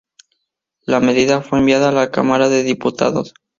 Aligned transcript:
La 0.87 0.99
medida 0.99 1.43
fue 1.43 1.59
enviada 1.59 1.89
a 1.89 1.91
la 1.91 2.09
Cámara 2.09 2.49
de 2.49 2.63
Diputados. 2.63 3.35